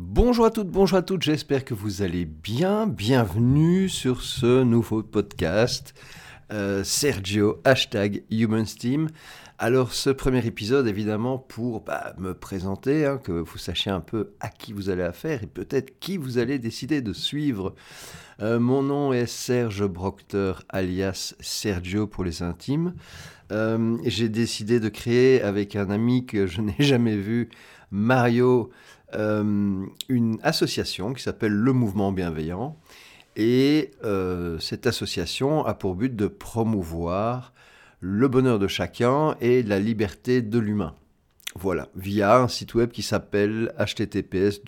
[0.00, 2.86] Bonjour à toutes, bonjour à toutes, j'espère que vous allez bien.
[2.86, 5.92] Bienvenue sur ce nouveau podcast.
[6.52, 9.08] Euh, Sergio, hashtag HumansTeam.
[9.58, 14.34] Alors ce premier épisode, évidemment, pour bah, me présenter, hein, que vous sachiez un peu
[14.38, 17.74] à qui vous allez affaire et peut-être qui vous allez décider de suivre.
[18.40, 22.94] Euh, mon nom est Serge Proctor, alias Sergio pour les intimes.
[23.50, 27.48] Euh, j'ai décidé de créer avec un ami que je n'ai jamais vu,
[27.90, 28.70] Mario,
[29.14, 32.76] euh, une association qui s'appelle Le Mouvement Bienveillant.
[33.36, 37.52] Et euh, cette association a pour but de promouvoir
[38.00, 40.94] le bonheur de chacun et la liberté de l'humain.
[41.54, 44.60] Voilà, via un site web qui s'appelle https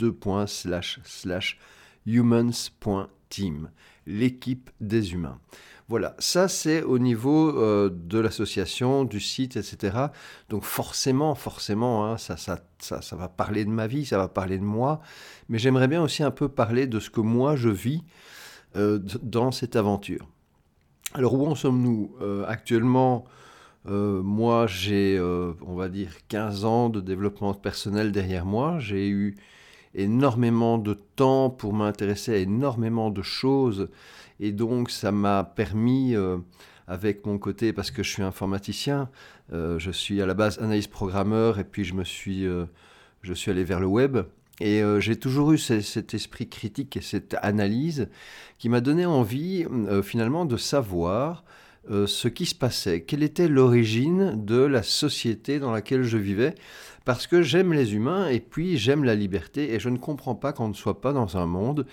[2.06, 3.70] humans.team,
[4.06, 5.38] l'équipe des humains.
[5.90, 10.06] Voilà, ça c'est au niveau euh, de l'association, du site, etc.
[10.48, 14.58] Donc forcément, forcément, hein, ça, ça, ça, va parler de ma vie, ça va parler
[14.58, 15.00] de moi,
[15.48, 18.04] mais j'aimerais bien aussi un peu parler de ce que moi je vis
[18.76, 20.28] euh, dans cette aventure.
[21.14, 23.24] Alors où en sommes-nous euh, Actuellement,
[23.84, 28.78] moi j'ai, on va dire, 15 ans de développement personnel derrière moi.
[28.78, 29.34] J'ai eu
[29.94, 33.88] énormément de temps pour m'intéresser à énormément de choses.
[34.38, 36.38] Et donc, ça m'a permis, euh,
[36.86, 39.10] avec mon côté, parce que je suis informaticien,
[39.52, 42.64] euh, je suis à la base analyste programmeur, et puis je me suis, euh,
[43.22, 44.18] je suis allé vers le web.
[44.62, 48.10] Et j'ai toujours eu cet esprit critique et cette analyse
[48.58, 49.64] qui m'a donné envie,
[50.02, 51.44] finalement, de savoir
[51.88, 56.54] ce qui se passait, quelle était l'origine de la société dans laquelle je vivais,
[57.04, 60.52] parce que j'aime les humains et puis j'aime la liberté, et je ne comprends pas
[60.52, 61.86] qu'on ne soit pas dans un monde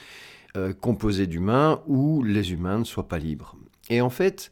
[0.55, 3.55] euh, composé d'humains où les humains ne soient pas libres.
[3.89, 4.51] Et en fait,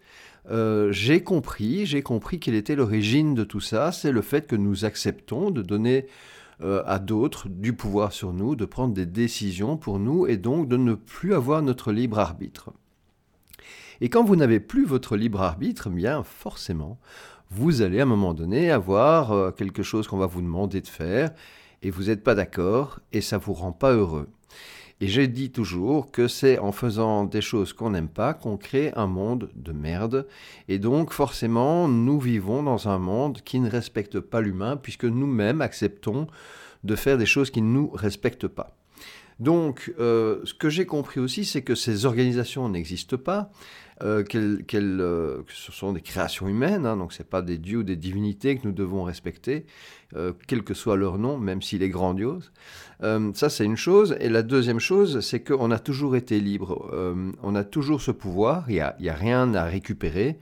[0.52, 3.92] euh, j'ai compris, j'ai compris quelle était l'origine de tout ça.
[3.92, 6.06] C'est le fait que nous acceptons de donner
[6.62, 10.68] euh, à d'autres du pouvoir sur nous, de prendre des décisions pour nous et donc
[10.68, 12.72] de ne plus avoir notre libre arbitre.
[14.02, 17.00] Et quand vous n'avez plus votre libre arbitre, bien forcément,
[17.52, 21.32] vous allez à un moment donné avoir quelque chose qu'on va vous demander de faire
[21.82, 24.28] et vous n'êtes pas d'accord et ça vous rend pas heureux.
[25.02, 28.94] Et j'ai dit toujours que c'est en faisant des choses qu'on n'aime pas qu'on crée
[28.96, 30.26] un monde de merde.
[30.70, 35.62] Et donc forcément, nous vivons dans un monde qui ne respecte pas l'humain, puisque nous-mêmes
[35.62, 36.28] acceptons
[36.86, 38.74] de faire des choses qui ne nous respectent pas.
[39.40, 43.52] Donc, euh, ce que j'ai compris aussi, c'est que ces organisations n'existent pas,
[44.02, 47.84] euh, euh, que ce sont des créations humaines, hein, donc ce pas des dieux ou
[47.84, 49.66] des divinités que nous devons respecter,
[50.48, 52.54] quel que soit leur nom, même s'il est grandiose.
[53.02, 54.16] ça, c'est une chose.
[54.22, 56.90] Et la deuxième chose, c'est qu'on a toujours été libre.
[57.44, 60.40] on a toujours ce pouvoir, il n'y a, rien à récupérer.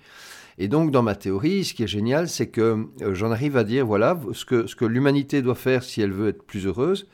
[0.59, 3.88] Et donc, dans ma théorie, ce qui est génial, c'est que j'en arrive à dire,
[3.88, 7.08] voilà, ce que l'humanité doit faire si elle veut être plus heureuse,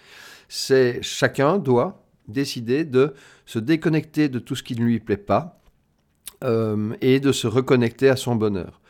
[0.49, 3.13] c'est chacun doit décider de
[3.45, 5.61] se déconnecter de tout ce qui ne lui plaît pas
[6.43, 8.81] euh, et de se reconnecter à son bonheur.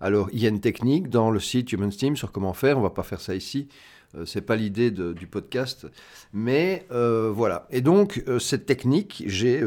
[0.00, 2.78] Alors, il y a une technique dans le site Human Steam sur comment faire.
[2.78, 3.68] On va pas faire ça ici.
[4.14, 5.86] Euh, c'est pas l'idée du podcast,
[6.32, 7.66] mais euh, voilà.
[7.70, 9.62] Et donc cette technique, j'ai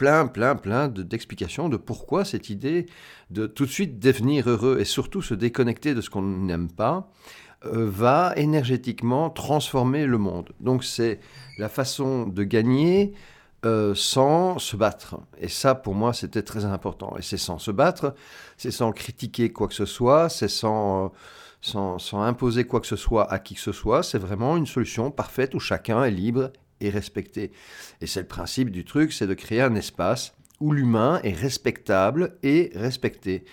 [0.00, 2.86] plein, plein, plein d'explications de, pourquoi cette idée
[3.30, 7.12] de tout de suite devenir heureux et surtout se déconnecter de ce qu'on n'aime pas
[7.49, 10.52] euh, va énergétiquement transformer le monde.
[10.60, 11.20] Donc c'est
[11.58, 13.12] la façon de gagner
[13.66, 15.20] euh, sans se battre.
[15.38, 17.14] Et ça, pour moi, c'était très important.
[17.18, 18.14] Et c'est sans se battre,
[18.56, 21.08] c'est sans critiquer quoi que ce soit, c'est sans, euh,
[21.60, 24.02] sans, sans, imposer quoi que ce soit à qui que ce soit.
[24.02, 26.50] C'est vraiment une solution parfaite où chacun est libre
[26.80, 27.52] et respecté.
[28.00, 32.38] Et c'est le principe du truc, c'est de créer un espace où l'humain est respectable
[32.42, 33.44] et respecté.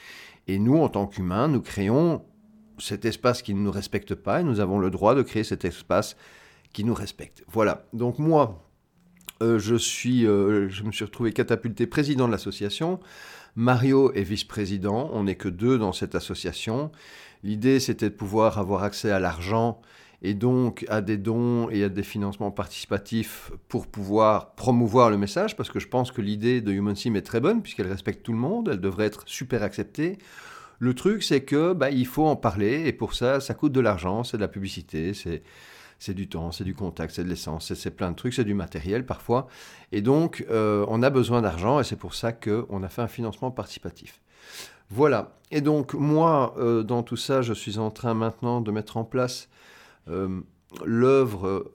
[0.47, 2.24] Et nous, en tant qu'humains, nous créons
[2.80, 5.66] cet espace qui ne nous respecte pas et nous avons le droit de créer cet
[5.66, 6.16] espace
[6.74, 7.44] qui nous respecte.
[7.48, 7.86] Voilà.
[7.94, 8.68] Donc moi,
[9.42, 13.00] euh, je, suis, euh, je me suis retrouvé catapulté président de l'association.
[13.56, 15.10] Mario est vice-président.
[15.14, 16.92] On n'est que deux dans cette association.
[17.44, 19.82] L'idée, c'était de pouvoir avoir accès à l'argent
[20.22, 25.56] et donc à des dons et à des financements participatifs pour pouvoir promouvoir le message,
[25.56, 28.31] parce que je pense que l'idée de Human Sim est très bonne, puisqu'elle respecte tout
[28.31, 30.18] le monde, elle devrait être super acceptée.
[30.79, 33.79] Le truc, c'est que bah, il faut en parler, et pour ça, ça coûte de
[33.79, 37.95] l'argent, c'est de la publicité, c'est du temps, c'est du contact, c'est de l'essence, c'est
[37.95, 39.47] plein de trucs, c'est du matériel parfois.
[39.91, 43.07] Et donc, euh, on a besoin d'argent et c'est pour ça qu'on a fait un
[43.07, 44.21] financement participatif.
[44.89, 45.39] Voilà.
[45.51, 49.03] Et donc, moi, euh, dans tout ça, je suis en train maintenant de mettre en
[49.03, 49.50] place
[50.09, 50.41] euh,
[50.85, 51.71] l'œuvre.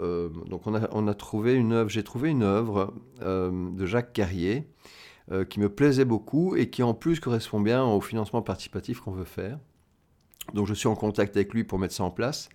[0.48, 4.68] donc, on a, on a, trouvé une œuvre, j'ai trouvé une œuvre de Jacques Carrier
[5.32, 9.12] euh, qui me plaisait beaucoup et qui en plus correspond bien au financement participatif qu'on
[9.12, 9.58] veut faire.
[10.54, 12.48] Donc je suis en contact avec lui pour mettre ça en place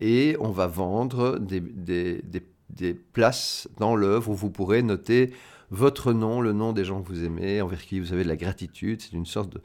[0.00, 5.32] et on va vendre des, places dans l'œuvre où vous pourrez noter
[5.70, 8.36] votre nom, le nom des gens que vous aimez, envers qui vous avez de la
[8.36, 9.00] gratitude.
[9.00, 9.60] C'est une sorte de,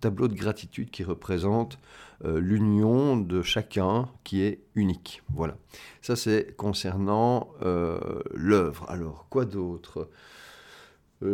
[0.00, 1.78] tableau de gratitude qui représente
[2.24, 5.22] euh, l'union de chacun qui est unique.
[5.34, 5.56] Voilà.
[6.02, 8.00] Ça, c'est concernant euh,
[8.32, 8.86] l'œuvre.
[8.88, 10.08] Alors, quoi d'autre?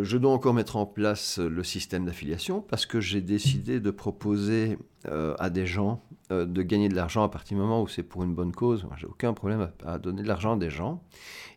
[0.03, 4.79] Je dois encore mettre en place le système d'affiliation parce que j'ai décidé de proposer
[5.05, 8.35] à des gens de gagner de l'argent à partir du moment où c'est pour une
[8.35, 8.87] bonne cause.
[8.97, 11.03] J'ai aucun problème à, donner de l'argent à des gens.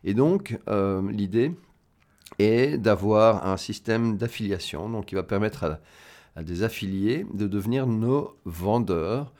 [0.02, 0.58] Et donc,
[1.10, 1.52] l'idée,
[2.38, 5.80] et d'avoir un système d'affiliation, qui va permettre
[6.36, 9.32] à, des affiliés de devenir nos vendeurs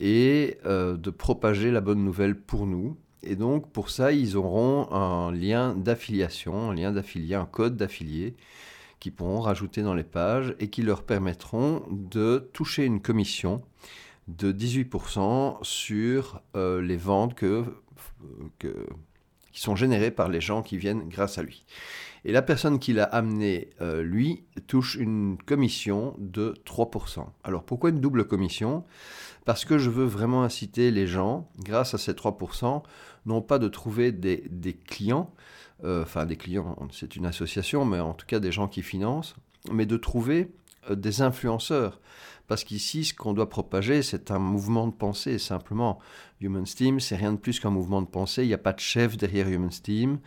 [0.00, 2.96] et euh, de propager la bonne nouvelle pour nous.
[3.22, 8.36] Et donc pour ça, ils auront un lien d'affiliation, un lien d'affilié, un code d'affilié
[9.00, 13.62] qu'ils pourront rajouter dans les pages et qui leur permettront de toucher une commission
[14.26, 17.64] de 18% sur euh, les ventes que,
[18.58, 21.64] qui sont générées par les gens qui viennent grâce à lui.
[22.24, 27.24] Et la personne qui l'a amené, euh, lui, touche une commission de 3%.
[27.44, 28.84] Alors pourquoi une double commission?
[29.44, 32.82] Parce que je veux vraiment inciter les gens, grâce à ces 3%,
[33.26, 34.48] non pas de trouver des,
[34.86, 35.32] clients,
[35.84, 39.36] euh, enfin des clients, c'est une association, mais en tout cas des gens qui financent,
[39.72, 40.50] mais de trouver
[40.90, 42.00] euh, des influenceurs.
[42.46, 45.98] Parce qu'ici, ce qu'on doit propager, c'est un mouvement de pensée, simplement.
[46.40, 48.42] Human Steam, c'est rien de plus qu'un mouvement de pensée.
[48.44, 50.18] Il n'y a pas de chef derrière Human Steam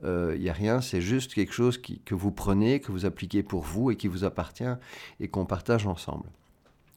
[0.00, 3.42] il euh, n'y a rien, c'est juste quelque chose que vous prenez, que vous appliquez
[3.42, 4.64] pour vous et qui vous appartient
[5.18, 6.30] et qu'on partage ensemble.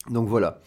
[0.10, 0.60] Donc voilà.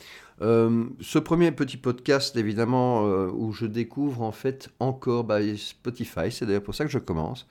[0.42, 6.30] Euh, ce premier petit podcast, évidemment, euh, où je découvre en fait encore bah, Spotify,
[6.30, 7.46] c'est d'ailleurs pour ça que je commence,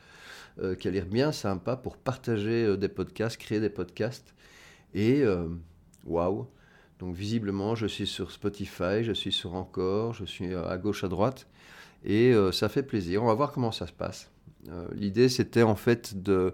[0.79, 4.35] qui a l'air bien sympa pour partager des podcasts, créer des podcasts.
[4.93, 5.23] Et
[6.05, 6.45] waouh!
[6.99, 11.07] Donc visiblement, je suis sur Spotify, je suis sur Encore, je suis à gauche, à
[11.07, 11.47] droite,
[12.05, 13.23] et ça fait plaisir.
[13.23, 14.29] On va voir comment ça se passe.
[14.69, 16.53] Euh, l'idée, c'était en fait de...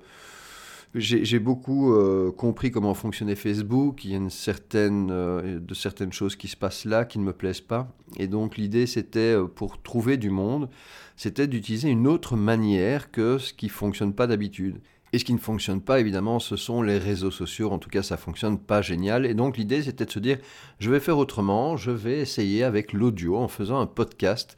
[0.96, 4.04] J'ai beaucoup euh, compris comment fonctionnait Facebook.
[4.04, 7.24] Il y a une certaine, euh, de certaines choses qui se passent là qui ne
[7.26, 7.94] me plaisent pas.
[8.18, 10.68] Et donc l'idée, c'était pour trouver du monde,
[11.16, 14.80] c'était d'utiliser une autre manière que ce qui fonctionne pas d'habitude.
[15.12, 17.72] Et ce qui ne fonctionne pas, évidemment, ce sont les réseaux sociaux.
[17.72, 19.26] En tout cas, ça fonctionne pas génial.
[19.26, 20.38] Et donc l'idée, c'était de se dire,
[20.80, 21.78] je vais faire autrement.
[21.78, 24.56] Je vais essayer avec l'audio en faisant un podcast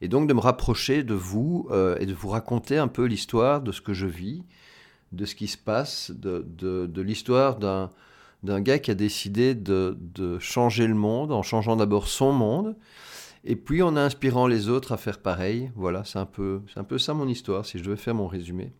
[0.00, 3.62] et donc de me rapprocher de vous euh, et de vous raconter un peu l'histoire
[3.62, 4.42] de ce que je vis,
[5.14, 6.44] de ce qui se passe, de,
[6.86, 7.90] de, l'histoire d'un,
[8.42, 12.76] d'un gars qui a décidé de, de, changer le monde en changeant d'abord son monde,
[13.44, 15.70] et puis en inspirant les autres à faire pareil.
[15.76, 18.26] Voilà, c'est un peu, c'est un peu ça mon histoire, si je devais faire mon
[18.26, 18.72] résumé.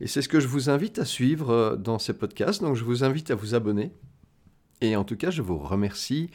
[0.00, 2.84] Et c'est ce que je vous invite à suivre euh, dans ces podcasts, donc je
[2.84, 3.92] vous invite à vous abonner.
[4.80, 6.30] Et en tout cas, je vous remercie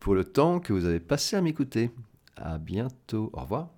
[0.00, 1.90] pour le temps que vous avez passé à m'écouter.
[2.36, 3.30] À bientôt.
[3.32, 3.68] Au revoir.